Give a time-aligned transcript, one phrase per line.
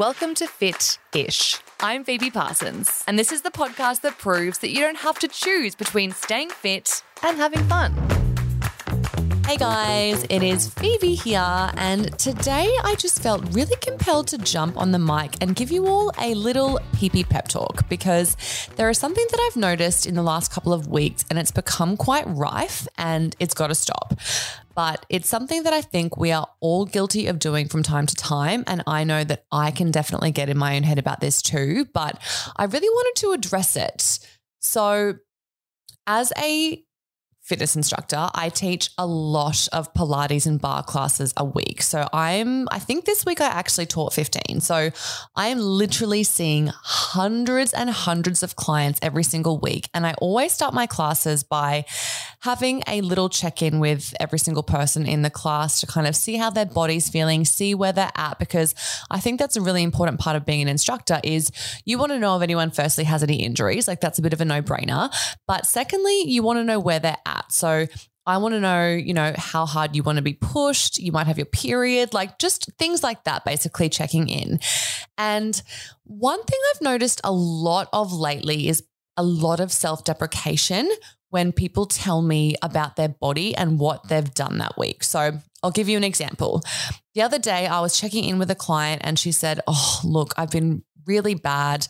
[0.00, 1.60] Welcome to Fit Ish.
[1.78, 5.28] I'm Phoebe Parsons, and this is the podcast that proves that you don't have to
[5.28, 8.19] choose between staying fit and having fun.
[9.50, 14.76] Hey guys, it is Phoebe here, and today I just felt really compelled to jump
[14.76, 18.36] on the mic and give you all a little Phoebe pep talk because
[18.76, 21.96] there is something that I've noticed in the last couple of weeks and it's become
[21.96, 24.14] quite rife and it's got to stop.
[24.76, 28.14] But it's something that I think we are all guilty of doing from time to
[28.14, 28.62] time.
[28.68, 31.88] And I know that I can definitely get in my own head about this too,
[31.92, 32.22] but
[32.54, 34.20] I really wanted to address it.
[34.60, 35.14] So,
[36.06, 36.84] as a
[37.50, 41.82] fitness instructor, I teach a lot of Pilates and barre classes a week.
[41.82, 44.60] So I'm, I think this week I actually taught 15.
[44.60, 44.90] So
[45.34, 49.88] I am literally seeing hundreds and hundreds of clients every single week.
[49.92, 51.86] And I always start my classes by
[52.42, 56.16] having a little check in with every single person in the class to kind of
[56.16, 58.74] see how their body's feeling, see where they're at, because
[59.10, 61.50] I think that's a really important part of being an instructor is
[61.84, 63.86] you want to know if anyone firstly has any injuries.
[63.86, 65.10] Like that's a bit of a no brainer.
[65.46, 67.52] But secondly, you want to know where they're at.
[67.52, 67.86] So
[68.26, 70.98] I want to know, you know, how hard you want to be pushed.
[70.98, 74.60] You might have your period, like just things like that, basically checking in.
[75.18, 75.60] And
[76.04, 78.82] one thing I've noticed a lot of lately is
[79.16, 80.90] a lot of self deprecation
[81.30, 85.02] when people tell me about their body and what they've done that week.
[85.02, 86.62] So I'll give you an example.
[87.14, 90.34] The other day, I was checking in with a client and she said, Oh, look,
[90.36, 91.86] I've been really bad.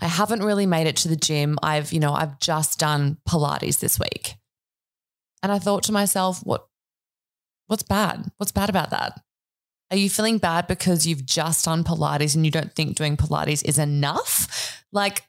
[0.00, 1.58] I haven't really made it to the gym.
[1.62, 4.36] I've, you know, I've just done Pilates this week.
[5.42, 6.66] And I thought to myself, what
[7.66, 8.30] what's bad?
[8.36, 9.20] What's bad about that?
[9.90, 13.64] Are you feeling bad because you've just done Pilates and you don't think doing Pilates
[13.64, 14.82] is enough?
[14.92, 15.24] Like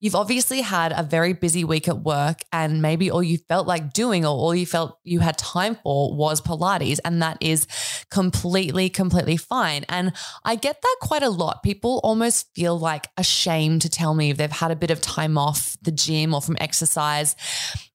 [0.00, 3.92] you've obviously had a very busy week at work and maybe all you felt like
[3.92, 7.66] doing or all you felt you had time for was Pilates and that is
[8.10, 9.84] completely completely fine.
[9.88, 10.12] And
[10.44, 11.62] I get that quite a lot.
[11.62, 15.36] People almost feel like ashamed to tell me if they've had a bit of time
[15.36, 17.34] off the gym or from exercise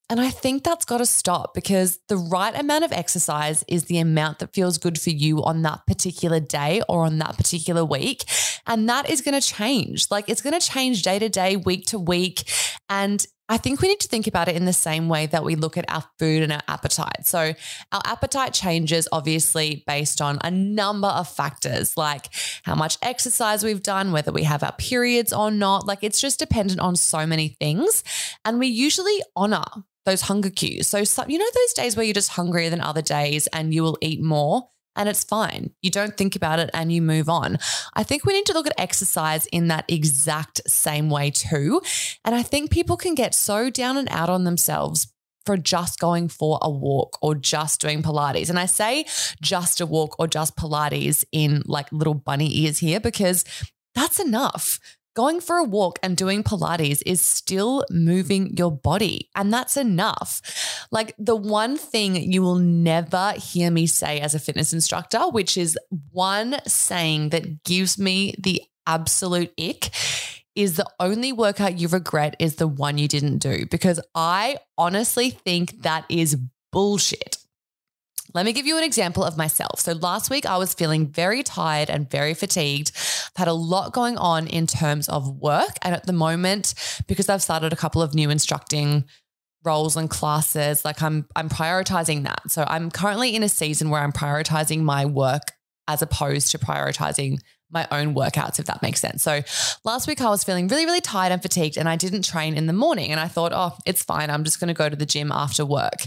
[0.10, 4.00] and I think that's got to stop because the right amount of exercise is the
[4.00, 8.26] amount that feels good for you on that particular day or on that particular week.
[8.68, 10.12] And that is going to change.
[10.12, 12.44] Like it's going to change day to day, week to week.
[12.90, 15.56] And I think we need to think about it in the same way that we
[15.56, 17.26] look at our food and our appetite.
[17.26, 17.54] So,
[17.92, 22.30] our appetite changes obviously based on a number of factors like
[22.64, 25.86] how much exercise we've done, whether we have our periods or not.
[25.86, 28.04] Like, it's just dependent on so many things.
[28.46, 29.66] And we usually honor
[30.06, 30.88] those hunger cues.
[30.88, 33.84] So, some, you know, those days where you're just hungrier than other days and you
[33.84, 35.72] will eat more and it's fine.
[35.82, 37.58] You don't think about it and you move on.
[37.94, 41.82] I think we need to look at exercise in that exact same way too.
[42.24, 45.08] And I think people can get so down and out on themselves
[45.46, 48.50] for just going for a walk or just doing Pilates.
[48.50, 49.06] And I say
[49.42, 53.44] just a walk or just Pilates in like little bunny ears here because
[53.96, 54.80] that's enough.
[55.16, 60.42] Going for a walk and doing Pilates is still moving your body, and that's enough.
[60.90, 65.56] Like the one thing you will never hear me say as a fitness instructor, which
[65.56, 65.78] is
[66.12, 69.92] one saying that gives me the absolute ick,
[70.56, 73.68] is the only workout you regret is the one you didn't do.
[73.68, 76.38] Because I honestly think that is
[76.72, 77.38] bullshit.
[78.34, 79.80] Let me give you an example of myself.
[79.80, 82.92] So last week I was feeling very tired and very fatigued.
[83.36, 85.78] I've had a lot going on in terms of work.
[85.82, 86.74] And at the moment,
[87.08, 89.06] because I've started a couple of new instructing
[89.64, 92.42] roles and classes, like I'm I'm prioritizing that.
[92.50, 95.54] So I'm currently in a season where I'm prioritizing my work
[95.88, 97.40] as opposed to prioritizing
[97.74, 99.24] my own workouts, if that makes sense.
[99.24, 99.42] So
[99.84, 102.68] last week I was feeling really, really tired and fatigued, and I didn't train in
[102.68, 103.12] the morning.
[103.12, 104.30] And I thought, oh, it's fine.
[104.30, 106.06] I'm just going to go to the gym after work.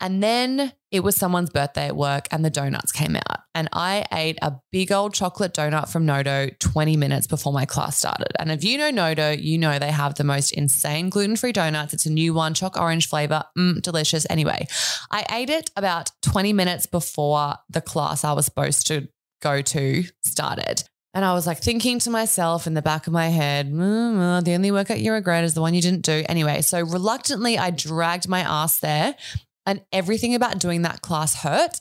[0.00, 3.40] And then it was someone's birthday at work and the donuts came out.
[3.54, 7.96] And I ate a big old chocolate donut from Nodo 20 minutes before my class
[7.96, 8.32] started.
[8.38, 11.94] And if you know Nodo, you know they have the most insane gluten free donuts.
[11.94, 13.44] It's a new one, choc orange flavor.
[13.58, 14.26] Mm, delicious.
[14.28, 14.66] Anyway,
[15.10, 19.08] I ate it about 20 minutes before the class I was supposed to
[19.42, 20.82] go to started.
[21.14, 24.52] And I was like thinking to myself in the back of my head, mm, the
[24.52, 26.22] only workout you regret is the one you didn't do.
[26.28, 29.14] Anyway, so reluctantly, I dragged my ass there
[29.66, 31.78] and everything about doing that class hurt.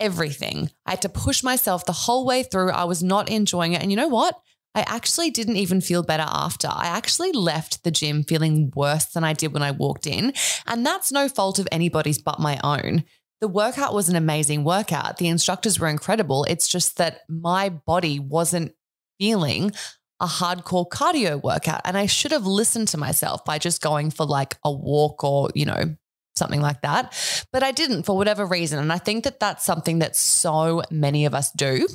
[0.00, 0.70] Everything.
[0.84, 2.70] I had to push myself the whole way through.
[2.70, 3.82] I was not enjoying it.
[3.82, 4.38] And you know what?
[4.74, 6.68] I actually didn't even feel better after.
[6.70, 10.32] I actually left the gym feeling worse than I did when I walked in.
[10.66, 13.04] And that's no fault of anybody's but my own.
[13.40, 15.16] The workout was an amazing workout.
[15.16, 16.44] The instructors were incredible.
[16.44, 18.72] It's just that my body wasn't
[19.18, 19.72] feeling
[20.20, 21.80] a hardcore cardio workout.
[21.84, 25.50] And I should have listened to myself by just going for like a walk or,
[25.54, 25.96] you know,
[26.38, 27.14] something like that.
[27.52, 28.78] But I didn't for whatever reason.
[28.78, 31.86] And I think that that's something that so many of us do.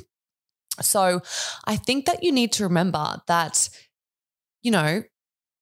[0.80, 1.22] So
[1.64, 3.68] I think that you need to remember that,
[4.62, 5.02] you know,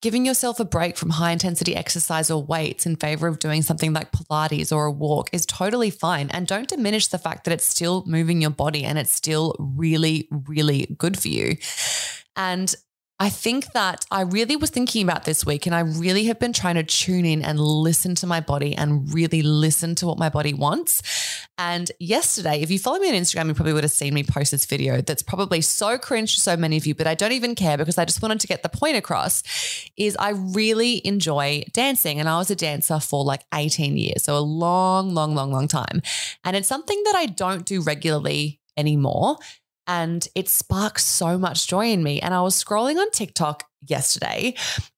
[0.02, 3.92] giving yourself a break from high intensity exercise or weights in favor of doing something
[3.92, 6.28] like Pilates or a walk is totally fine.
[6.30, 10.28] And don't diminish the fact that it's still moving your body and it's still really,
[10.30, 11.56] really good for you.
[12.34, 12.74] And
[13.22, 16.52] I think that I really was thinking about this week and I really have been
[16.52, 20.28] trying to tune in and listen to my body and really listen to what my
[20.28, 21.02] body wants.
[21.56, 24.50] And yesterday, if you follow me on Instagram, you probably would have seen me post
[24.50, 27.54] this video that's probably so cringe to so many of you, but I don't even
[27.54, 29.44] care because I just wanted to get the point across
[29.96, 34.24] is I really enjoy dancing and I was a dancer for like 18 years.
[34.24, 36.02] So a long, long, long, long time.
[36.42, 39.36] And it's something that I don't do regularly anymore
[39.92, 42.18] and it sparks so much joy in me.
[42.18, 44.54] And I was scrolling on TikTok yesterday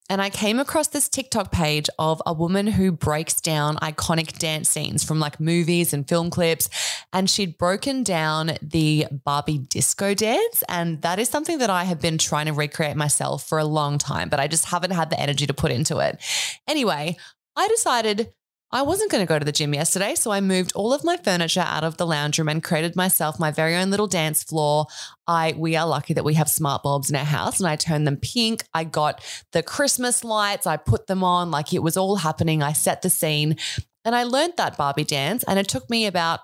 [0.08, 4.69] and I came across this TikTok page of a woman who breaks down iconic dance
[4.69, 6.69] scenes from like movies and film clips.
[7.12, 10.62] And she'd broken down the Barbie disco dance.
[10.69, 13.99] And that is something that I have been trying to recreate myself for a long
[13.99, 16.20] time, but I just haven't had the energy to put into it.
[16.69, 17.17] Anyway,
[17.56, 18.32] I decided
[18.75, 21.17] I wasn't going to go to the gym yesterday, so I moved all of my
[21.17, 24.87] furniture out of the lounge room and created myself my very own little dance floor.
[25.29, 28.05] I we are lucky that we have smart bulbs in our house and I turned
[28.05, 28.65] them pink.
[28.75, 29.23] I got
[29.53, 32.65] the Christmas lights, I put them on like it was all happening.
[32.65, 33.56] I set the scene
[34.05, 36.41] and I learned that Barbie dance and it took me about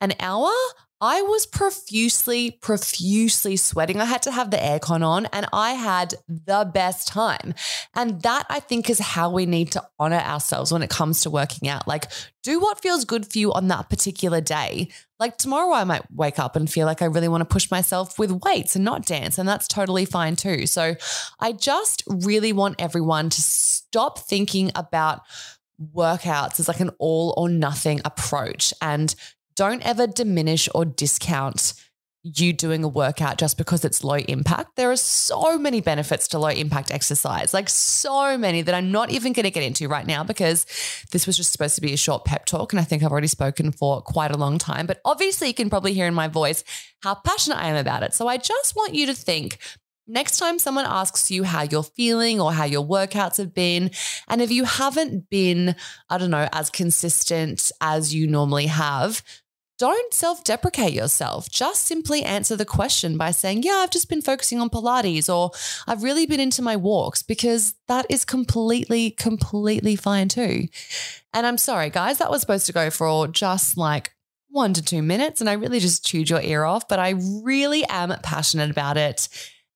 [0.00, 0.50] an hour
[1.00, 4.00] I was profusely, profusely sweating.
[4.00, 7.54] I had to have the aircon on and I had the best time.
[7.94, 11.30] And that I think is how we need to honor ourselves when it comes to
[11.30, 11.86] working out.
[11.86, 12.06] Like,
[12.42, 14.88] do what feels good for you on that particular day.
[15.20, 18.18] Like, tomorrow I might wake up and feel like I really want to push myself
[18.18, 19.38] with weights and not dance.
[19.38, 20.66] And that's totally fine too.
[20.66, 20.96] So
[21.38, 25.20] I just really want everyone to stop thinking about
[25.94, 29.14] workouts as like an all or nothing approach and
[29.58, 31.74] don't ever diminish or discount
[32.22, 34.76] you doing a workout just because it's low impact.
[34.76, 39.10] There are so many benefits to low impact exercise, like so many that I'm not
[39.10, 40.64] even going to get into right now because
[41.10, 42.72] this was just supposed to be a short pep talk.
[42.72, 44.86] And I think I've already spoken for quite a long time.
[44.86, 46.62] But obviously, you can probably hear in my voice
[47.02, 48.14] how passionate I am about it.
[48.14, 49.58] So I just want you to think
[50.10, 53.90] Next time someone asks you how you're feeling or how your workouts have been,
[54.26, 55.76] and if you haven't been,
[56.08, 59.22] I don't know, as consistent as you normally have,
[59.78, 61.48] don't self deprecate yourself.
[61.48, 65.52] Just simply answer the question by saying, Yeah, I've just been focusing on Pilates or
[65.86, 70.66] I've really been into my walks because that is completely, completely fine too.
[71.32, 74.12] And I'm sorry, guys, that was supposed to go for just like
[74.50, 75.40] one to two minutes.
[75.40, 79.28] And I really just chewed your ear off, but I really am passionate about it.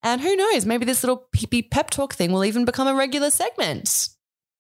[0.02, 3.30] And who knows, maybe this little Phoebe pep talk thing will even become a regular
[3.30, 4.08] segment.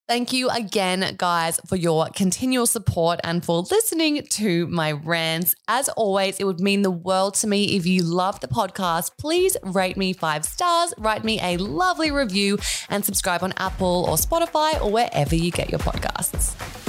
[0.08, 5.54] Thank you again, guys, for your continual support and for listening to my rants.
[5.68, 9.12] As always, it would mean the world to me if you love the podcast.
[9.16, 12.58] Please rate me five stars, write me a lovely review,
[12.90, 16.81] and subscribe on Apple or Spotify or wherever you get your podcasts.